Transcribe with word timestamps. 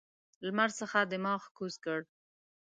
لمر 0.45 0.69
څخه 0.79 0.99
دماغ 1.11 1.41
کوز 1.57 1.75
کړ. 1.83 1.99